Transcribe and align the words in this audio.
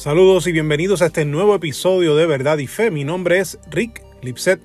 Saludos 0.00 0.46
y 0.46 0.52
bienvenidos 0.52 1.02
a 1.02 1.06
este 1.08 1.26
nuevo 1.26 1.54
episodio 1.54 2.16
de 2.16 2.24
Verdad 2.24 2.56
y 2.56 2.66
Fe. 2.66 2.90
Mi 2.90 3.04
nombre 3.04 3.38
es 3.38 3.58
Rick 3.70 4.02
Lipset 4.22 4.58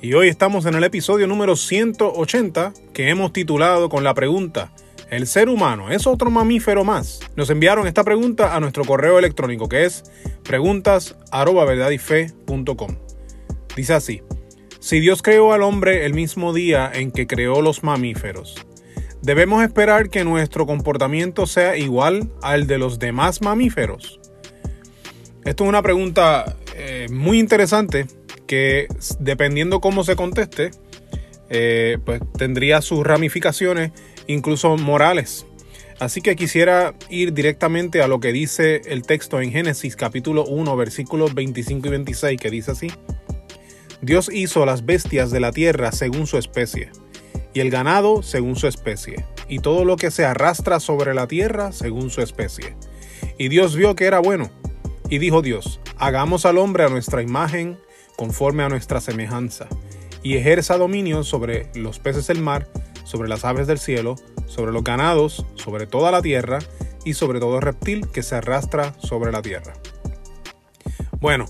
y 0.00 0.14
hoy 0.14 0.28
estamos 0.28 0.64
en 0.64 0.76
el 0.76 0.84
episodio 0.84 1.26
número 1.26 1.56
180 1.56 2.72
que 2.92 3.08
hemos 3.08 3.32
titulado 3.32 3.88
con 3.88 4.04
la 4.04 4.14
pregunta 4.14 4.72
¿El 5.10 5.26
ser 5.26 5.48
humano 5.48 5.90
es 5.90 6.06
otro 6.06 6.30
mamífero 6.30 6.84
más? 6.84 7.18
Nos 7.34 7.50
enviaron 7.50 7.88
esta 7.88 8.04
pregunta 8.04 8.54
a 8.54 8.60
nuestro 8.60 8.84
correo 8.84 9.18
electrónico 9.18 9.68
que 9.68 9.86
es 9.86 10.04
preguntas@verdadyfe.com. 10.44 12.96
Dice 13.74 13.92
así: 13.92 14.22
Si 14.78 15.00
Dios 15.00 15.20
creó 15.20 15.52
al 15.52 15.62
hombre 15.62 16.06
el 16.06 16.14
mismo 16.14 16.52
día 16.52 16.88
en 16.94 17.10
que 17.10 17.26
creó 17.26 17.60
los 17.60 17.82
mamíferos, 17.82 18.54
¿debemos 19.20 19.64
esperar 19.64 20.10
que 20.10 20.22
nuestro 20.22 20.64
comportamiento 20.64 21.48
sea 21.48 21.76
igual 21.76 22.30
al 22.40 22.68
de 22.68 22.78
los 22.78 23.00
demás 23.00 23.42
mamíferos? 23.42 24.20
Esto 25.46 25.62
es 25.62 25.68
una 25.68 25.80
pregunta 25.80 26.56
eh, 26.74 27.06
muy 27.08 27.38
interesante 27.38 28.06
que 28.48 28.88
dependiendo 29.20 29.80
cómo 29.80 30.02
se 30.02 30.16
conteste, 30.16 30.72
eh, 31.48 31.98
pues 32.04 32.20
tendría 32.36 32.82
sus 32.82 33.06
ramificaciones, 33.06 33.92
incluso 34.26 34.76
morales. 34.76 35.46
Así 36.00 36.20
que 36.20 36.34
quisiera 36.34 36.94
ir 37.10 37.32
directamente 37.32 38.02
a 38.02 38.08
lo 38.08 38.18
que 38.18 38.32
dice 38.32 38.82
el 38.86 39.02
texto 39.02 39.40
en 39.40 39.52
Génesis 39.52 39.94
capítulo 39.94 40.44
1 40.44 40.76
versículos 40.76 41.32
25 41.32 41.86
y 41.86 41.90
26 41.90 42.40
que 42.40 42.50
dice 42.50 42.72
así. 42.72 42.88
Dios 44.02 44.28
hizo 44.32 44.66
las 44.66 44.84
bestias 44.84 45.30
de 45.30 45.38
la 45.38 45.52
tierra 45.52 45.92
según 45.92 46.26
su 46.26 46.38
especie, 46.38 46.90
y 47.54 47.60
el 47.60 47.70
ganado 47.70 48.24
según 48.24 48.56
su 48.56 48.66
especie, 48.66 49.24
y 49.48 49.60
todo 49.60 49.84
lo 49.84 49.96
que 49.96 50.10
se 50.10 50.24
arrastra 50.24 50.80
sobre 50.80 51.14
la 51.14 51.28
tierra 51.28 51.70
según 51.70 52.10
su 52.10 52.20
especie. 52.20 52.74
Y 53.38 53.48
Dios 53.48 53.76
vio 53.76 53.94
que 53.94 54.06
era 54.06 54.18
bueno. 54.18 54.50
Y 55.08 55.18
dijo 55.18 55.42
Dios, 55.42 55.80
hagamos 55.98 56.46
al 56.46 56.58
hombre 56.58 56.84
a 56.84 56.88
nuestra 56.88 57.22
imagen, 57.22 57.78
conforme 58.16 58.62
a 58.62 58.68
nuestra 58.68 59.00
semejanza, 59.00 59.68
y 60.22 60.36
ejerza 60.36 60.78
dominio 60.78 61.22
sobre 61.22 61.70
los 61.74 61.98
peces 61.98 62.26
del 62.26 62.40
mar, 62.40 62.68
sobre 63.04 63.28
las 63.28 63.44
aves 63.44 63.66
del 63.66 63.78
cielo, 63.78 64.16
sobre 64.46 64.72
los 64.72 64.82
ganados, 64.82 65.46
sobre 65.54 65.86
toda 65.86 66.10
la 66.10 66.22
tierra, 66.22 66.58
y 67.06 67.14
sobre 67.14 67.38
todo 67.38 67.60
reptil 67.60 68.08
que 68.08 68.24
se 68.24 68.34
arrastra 68.34 68.94
sobre 68.98 69.30
la 69.30 69.40
tierra. 69.40 69.74
Bueno, 71.20 71.46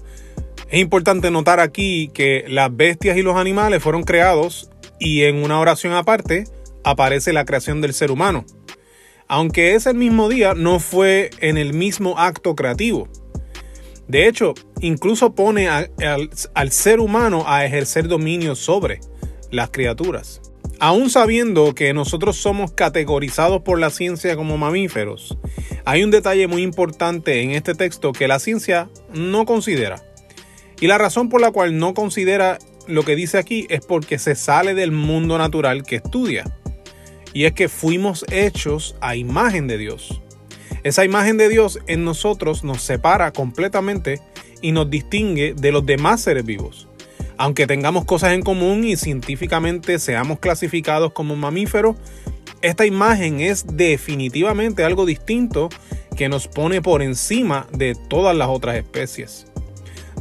es 0.68 0.80
importante 0.80 1.30
notar 1.30 1.60
aquí 1.60 2.10
que 2.12 2.44
las 2.46 2.76
bestias 2.76 3.16
y 3.16 3.22
los 3.22 3.36
animales 3.36 3.82
fueron 3.82 4.02
creados 4.02 4.70
y 5.00 5.22
en 5.22 5.42
una 5.42 5.58
oración 5.58 5.94
aparte 5.94 6.44
aparece 6.84 7.32
la 7.32 7.46
creación 7.46 7.80
del 7.80 7.94
ser 7.94 8.10
humano. 8.10 8.44
Aunque 9.28 9.74
es 9.74 9.86
el 9.86 9.96
mismo 9.96 10.28
día, 10.28 10.54
no 10.54 10.78
fue 10.78 11.30
en 11.40 11.56
el 11.56 11.72
mismo 11.72 12.18
acto 12.18 12.54
creativo. 12.54 13.08
De 14.08 14.28
hecho, 14.28 14.54
incluso 14.80 15.34
pone 15.34 15.68
al, 15.68 15.90
ser 16.70 17.00
humano 17.00 17.44
a 17.46 17.64
ejercer 17.64 18.08
dominio 18.08 18.54
sobre 18.54 19.00
las 19.50 19.70
criaturas. 19.70 20.40
Aún 20.78 21.10
sabiendo 21.10 21.74
que 21.74 21.94
nosotros 21.94 22.36
somos 22.36 22.72
categorizados 22.72 23.62
por 23.62 23.80
la 23.80 23.90
ciencia 23.90 24.36
como 24.36 24.58
mamíferos, 24.58 25.38
hay 25.84 26.04
un 26.04 26.10
detalle 26.10 26.46
muy 26.46 26.62
importante 26.62 27.40
en 27.40 27.52
este 27.52 27.74
texto 27.74 28.12
que 28.12 28.28
la 28.28 28.38
ciencia 28.38 28.88
no 29.14 29.46
considera. 29.46 30.04
Y 30.80 30.86
la 30.86 30.98
razón 30.98 31.28
por 31.28 31.40
la 31.40 31.50
cual 31.50 31.78
no 31.78 31.94
considera 31.94 32.58
lo 32.86 33.02
que 33.04 33.16
dice 33.16 33.38
aquí 33.38 33.66
es 33.70 33.80
porque 33.84 34.18
se 34.18 34.34
sale 34.34 34.74
del 34.74 34.92
mundo 34.92 35.38
natural 35.38 35.82
que 35.82 35.96
estudia. 35.96 36.44
Y 37.32 37.44
es 37.44 37.52
que 37.52 37.68
fuimos 37.68 38.24
hechos 38.30 38.96
a 39.00 39.16
imagen 39.16 39.66
de 39.66 39.78
Dios. 39.78 40.22
Esa 40.86 41.04
imagen 41.04 41.36
de 41.36 41.48
Dios 41.48 41.80
en 41.88 42.04
nosotros 42.04 42.62
nos 42.62 42.80
separa 42.80 43.32
completamente 43.32 44.20
y 44.62 44.70
nos 44.70 44.88
distingue 44.88 45.52
de 45.52 45.72
los 45.72 45.84
demás 45.84 46.20
seres 46.20 46.44
vivos. 46.44 46.86
Aunque 47.36 47.66
tengamos 47.66 48.04
cosas 48.04 48.34
en 48.34 48.42
común 48.42 48.84
y 48.84 48.94
científicamente 48.94 49.98
seamos 49.98 50.38
clasificados 50.38 51.12
como 51.12 51.34
mamíferos, 51.34 51.96
esta 52.62 52.86
imagen 52.86 53.40
es 53.40 53.66
definitivamente 53.66 54.84
algo 54.84 55.06
distinto 55.06 55.70
que 56.16 56.28
nos 56.28 56.46
pone 56.46 56.80
por 56.80 57.02
encima 57.02 57.66
de 57.72 57.96
todas 57.96 58.36
las 58.36 58.46
otras 58.46 58.76
especies. 58.76 59.48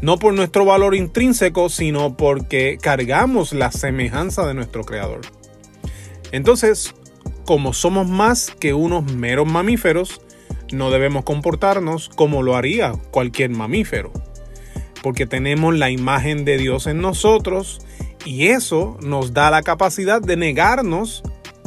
No 0.02 0.18
por 0.18 0.34
nuestro 0.34 0.66
valor 0.66 0.96
intrínseco, 0.96 1.70
sino 1.70 2.18
porque 2.18 2.80
cargamos 2.82 3.54
la 3.54 3.72
semejanza 3.72 4.48
de 4.48 4.56
nuestro 4.56 4.84
Creador. 4.84 5.22
Entonces, 6.32 6.96
como 7.46 7.72
somos 7.72 8.08
más 8.08 8.50
que 8.50 8.74
unos 8.74 9.14
meros 9.14 9.46
mamíferos, 9.46 10.22
no 10.76 10.92
debemos 10.92 11.24
comportarnos 11.24 12.10
como 12.10 12.44
lo 12.44 12.56
haría 12.56 12.94
cualquier 13.12 13.50
mamífero, 13.50 14.12
porque 15.02 15.26
tenemos 15.26 15.76
la 15.76 15.90
imagen 15.90 16.46
de 16.46 16.58
Dios 16.58 16.88
en 16.88 17.02
nosotros 17.02 17.80
y 18.26 18.48
eso 18.48 18.98
nos 19.02 19.34
da 19.34 19.50
la 19.52 19.62
capacidad 19.62 20.22
de 20.22 20.36
negarnos 20.36 21.24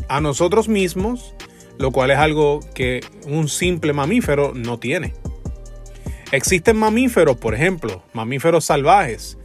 a 0.09 0.21
nosotros 0.21 0.69
mismos, 0.69 1.35
lo 1.79 1.93
cual 1.93 2.11
es 2.11 2.19
algo 2.19 2.61
que 2.75 3.01
un 3.27 3.49
simple 3.49 3.93
mamífero 3.93 4.53
no 4.55 4.79
tiene. 4.79 5.15
Existen 6.33 6.77
mamíferos, 6.77 7.37
por 7.37 7.55
ejemplo, 7.55 8.03
mamíferos 8.13 8.67
salvajes, 8.67 9.39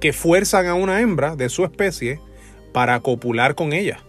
que 0.00 0.12
fuerzan 0.12 0.66
a 0.66 0.74
una 0.74 1.00
hembra 1.00 1.36
de 1.36 1.48
su 1.48 1.64
especie 1.64 2.20
para 2.72 3.00
copular 3.00 3.54
con 3.54 3.72
ella. 3.72 4.02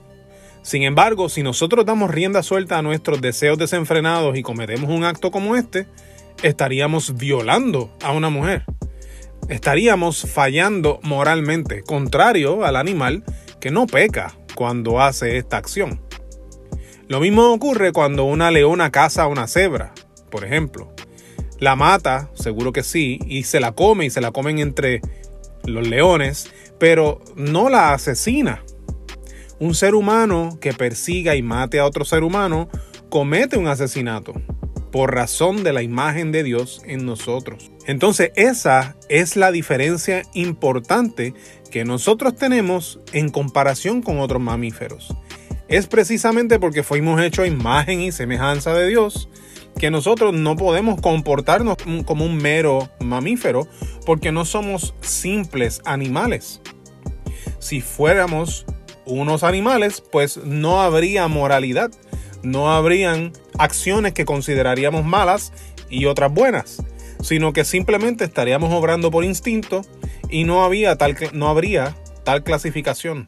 Sin 0.64 0.84
embargo, 0.84 1.28
si 1.28 1.42
nosotros 1.42 1.86
damos 1.86 2.12
rienda 2.12 2.44
suelta 2.44 2.78
a 2.78 2.82
nuestros 2.82 3.20
deseos 3.20 3.58
desenfrenados 3.58 4.38
y 4.38 4.44
cometemos 4.44 4.92
un 4.92 5.04
acto 5.04 5.32
como 5.32 5.56
este, 5.56 5.88
estaríamos 6.44 7.18
violando 7.18 7.96
a 8.04 8.12
una 8.12 8.30
mujer. 8.30 8.66
Estaríamos 9.50 10.22
fallando 10.32 11.00
moralmente, 11.02 11.82
contrario 11.82 12.64
al 12.64 12.76
animal 12.76 13.24
que 13.60 13.72
no 13.72 13.88
peca 13.88 14.36
cuando 14.56 15.02
hace 15.02 15.38
esta 15.38 15.58
acción. 15.58 16.02
Lo 17.08 17.20
mismo 17.20 17.52
ocurre 17.52 17.92
cuando 17.92 18.24
una 18.24 18.52
leona 18.52 18.92
caza 18.92 19.24
a 19.24 19.28
una 19.28 19.48
cebra, 19.48 19.94
por 20.30 20.46
ejemplo. 20.46 20.94
La 21.60 21.76
mata, 21.76 22.30
seguro 22.36 22.72
que 22.72 22.84
sí, 22.84 23.20
y 23.26 23.44
se 23.44 23.60
la 23.60 23.72
come 23.74 24.06
y 24.06 24.10
se 24.10 24.22
la 24.22 24.32
comen 24.32 24.60
entre 24.60 25.02
los 25.66 25.88
leones, 25.88 26.52
pero 26.80 27.20
no 27.36 27.70
la 27.70 27.94
asesina 27.94 28.64
un 29.62 29.76
ser 29.76 29.94
humano 29.94 30.58
que 30.60 30.74
persiga 30.74 31.36
y 31.36 31.44
mate 31.44 31.80
a 31.80 31.86
otro 31.86 32.04
ser 32.04 32.24
humano 32.24 32.68
comete 33.10 33.60
un 33.60 33.68
asesinato 33.68 34.34
por 34.92 35.14
razón 35.14 35.64
de 35.64 35.72
la 35.72 35.84
imagen 35.84 36.32
de 36.32 36.42
Dios 36.44 36.82
en 36.86 37.06
nosotros. 37.06 37.72
Entonces 37.86 38.32
esa 38.36 38.98
es 39.08 39.36
la 39.36 39.52
diferencia 39.52 40.24
importante 40.34 41.36
que 41.70 41.86
nosotros 41.86 42.36
tenemos 42.36 43.00
en 43.14 43.30
comparación 43.30 44.02
con 44.02 44.20
otros 44.20 44.42
mamíferos. 44.42 45.16
Es 45.68 45.86
precisamente 45.86 46.60
porque 46.60 46.82
fuimos 46.82 47.22
hechos 47.22 47.46
a 47.46 47.48
imagen 47.48 48.02
y 48.02 48.12
semejanza 48.12 48.74
de 48.74 48.88
Dios 48.88 49.30
que 49.78 49.92
nosotros 49.92 50.34
no 50.34 50.56
podemos 50.56 51.00
comportarnos 51.00 51.78
como 52.06 52.26
un 52.26 52.36
mero 52.36 52.90
mamífero 53.00 53.68
porque 54.08 54.32
no 54.32 54.44
somos 54.44 54.96
simples 55.02 55.82
animales. 55.86 56.62
Si 57.60 57.80
fuéramos 57.80 58.66
unos 59.12 59.44
animales, 59.44 60.02
pues 60.12 60.38
no 60.38 60.82
habría 60.82 61.28
moralidad, 61.28 61.92
no 62.44 62.72
habrían 62.72 63.34
acciones 63.58 64.14
que 64.14 64.26
consideraríamos 64.26 65.06
malas 65.06 65.54
y 65.90 66.06
otras 66.06 66.34
buenas, 66.34 66.84
sino 67.22 67.54
que 67.54 67.66
simplemente 67.66 68.24
estaríamos 68.24 68.74
obrando 68.74 69.12
por 69.12 69.24
instinto 69.24 69.84
y 70.30 70.44
no, 70.44 70.64
había 70.64 70.96
tal, 70.96 71.16
no 71.34 71.50
habría 71.50 71.96
tal 72.24 72.44
clasificación. 72.44 73.26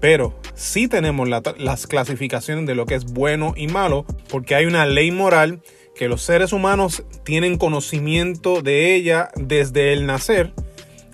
Pero 0.00 0.38
sí 0.54 0.88
tenemos 0.88 1.28
las 1.28 1.86
clasificaciones 1.86 2.66
de 2.66 2.74
lo 2.74 2.86
que 2.86 2.94
es 2.94 3.04
bueno 3.06 3.54
y 3.56 3.66
malo, 3.66 4.04
porque 4.28 4.54
hay 4.54 4.66
una 4.66 4.86
ley 4.86 5.10
moral 5.10 5.62
que 5.94 6.08
los 6.08 6.22
seres 6.22 6.52
humanos 6.52 7.02
tienen 7.24 7.56
conocimiento 7.56 8.60
de 8.60 8.94
ella 8.94 9.30
desde 9.36 9.94
el 9.94 10.04
nacer 10.04 10.52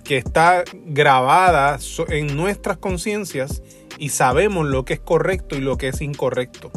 que 0.03 0.17
está 0.17 0.63
grabada 0.85 1.79
en 2.09 2.35
nuestras 2.35 2.77
conciencias 2.77 3.63
y 3.97 4.09
sabemos 4.09 4.67
lo 4.67 4.85
que 4.85 4.93
es 4.93 4.99
correcto 4.99 5.55
y 5.55 5.61
lo 5.61 5.77
que 5.77 5.89
es 5.89 6.01
incorrecto. 6.01 6.71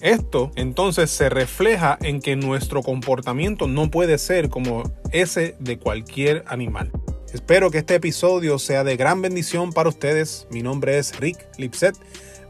Esto 0.00 0.50
entonces 0.56 1.10
se 1.10 1.28
refleja 1.28 1.98
en 2.02 2.20
que 2.20 2.36
nuestro 2.36 2.82
comportamiento 2.82 3.66
no 3.66 3.90
puede 3.90 4.18
ser 4.18 4.48
como 4.48 4.82
ese 5.12 5.56
de 5.58 5.78
cualquier 5.78 6.44
animal. 6.46 6.90
Espero 7.32 7.70
que 7.70 7.78
este 7.78 7.96
episodio 7.96 8.58
sea 8.58 8.84
de 8.84 8.96
gran 8.96 9.22
bendición 9.22 9.72
para 9.72 9.88
ustedes. 9.88 10.46
Mi 10.50 10.62
nombre 10.62 10.98
es 10.98 11.18
Rick 11.18 11.38
Lipset. 11.58 11.96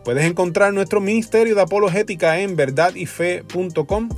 Puedes 0.05 0.25
encontrar 0.25 0.73
nuestro 0.73 1.01
ministerio 1.01 1.55
de 1.55 1.63
apologética 1.63 2.41
en 2.41 2.57
verdadyfe.com 2.57 4.09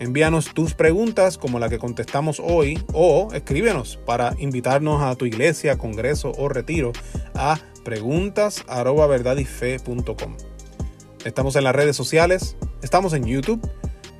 Envíanos 0.00 0.54
tus 0.54 0.72
preguntas 0.72 1.36
como 1.36 1.58
la 1.58 1.68
que 1.68 1.78
contestamos 1.78 2.40
hoy 2.42 2.82
o 2.94 3.28
escríbenos 3.34 3.98
para 4.06 4.34
invitarnos 4.38 5.02
a 5.02 5.14
tu 5.14 5.26
iglesia, 5.26 5.76
congreso 5.76 6.32
o 6.38 6.48
retiro 6.48 6.92
a 7.34 7.60
preguntas@verdadyfe.com. 7.90 10.36
Estamos 11.24 11.56
en 11.56 11.64
las 11.64 11.74
redes 11.74 11.96
sociales, 11.96 12.56
estamos 12.82 13.14
en 13.14 13.24
YouTube, 13.24 13.60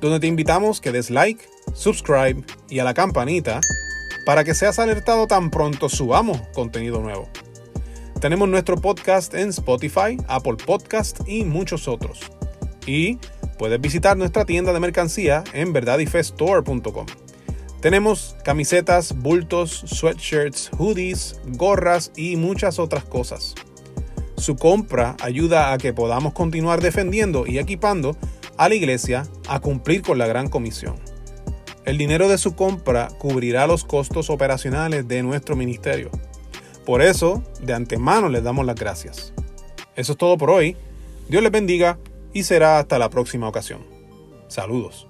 donde 0.01 0.19
te 0.19 0.27
invitamos 0.27 0.81
que 0.81 0.91
des 0.91 1.09
like, 1.09 1.41
subscribe 1.73 2.43
y 2.69 2.79
a 2.79 2.83
la 2.83 2.93
campanita 2.93 3.61
para 4.25 4.43
que 4.43 4.55
seas 4.55 4.77
alertado 4.77 5.25
tan 5.25 5.49
pronto 5.49 5.87
subamos 5.87 6.41
contenido 6.53 6.99
nuevo. 6.99 7.29
Tenemos 8.19 8.49
nuestro 8.49 8.75
podcast 8.75 9.33
en 9.35 9.47
Spotify, 9.49 10.17
Apple 10.27 10.57
Podcast 10.65 11.21
y 11.25 11.45
muchos 11.45 11.87
otros. 11.87 12.19
Y 12.85 13.19
puedes 13.57 13.79
visitar 13.79 14.17
nuestra 14.17 14.43
tienda 14.43 14.73
de 14.73 14.81
mercancía 14.81 15.45
en 15.53 15.71
verdadyfeststore.com. 15.71 17.05
Tenemos 17.81 18.35
camisetas, 18.43 19.17
bultos, 19.17 19.83
sweatshirts, 19.87 20.69
hoodies, 20.77 21.41
gorras 21.47 22.11
y 22.15 22.35
muchas 22.35 22.77
otras 22.77 23.03
cosas. 23.03 23.55
Su 24.37 24.55
compra 24.55 25.15
ayuda 25.19 25.73
a 25.73 25.79
que 25.79 25.91
podamos 25.91 26.33
continuar 26.33 26.79
defendiendo 26.79 27.47
y 27.47 27.57
equipando 27.57 28.15
a 28.55 28.69
la 28.69 28.75
iglesia 28.75 29.23
a 29.47 29.59
cumplir 29.59 30.03
con 30.03 30.19
la 30.19 30.27
gran 30.27 30.47
comisión. 30.47 30.95
El 31.83 31.97
dinero 31.97 32.29
de 32.29 32.37
su 32.37 32.55
compra 32.55 33.07
cubrirá 33.17 33.65
los 33.65 33.83
costos 33.83 34.29
operacionales 34.29 35.07
de 35.07 35.23
nuestro 35.23 35.55
ministerio. 35.55 36.11
Por 36.85 37.01
eso, 37.01 37.43
de 37.61 37.73
antemano 37.73 38.29
les 38.29 38.43
damos 38.43 38.63
las 38.63 38.75
gracias. 38.75 39.33
Eso 39.95 40.11
es 40.11 40.17
todo 40.19 40.37
por 40.37 40.51
hoy. 40.51 40.77
Dios 41.29 41.41
les 41.41 41.51
bendiga 41.51 41.97
y 42.31 42.43
será 42.43 42.77
hasta 42.77 42.99
la 42.99 43.09
próxima 43.09 43.47
ocasión. 43.47 43.83
Saludos. 44.47 45.07